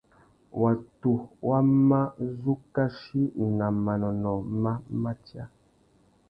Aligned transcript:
Watu 0.61 1.13
wá 1.47 1.57
má 1.89 2.01
zu 2.43 2.53
kachi 2.73 3.21
nà 3.57 3.65
manônôh 3.85 4.41
má 4.61 4.71
matia. 5.01 5.43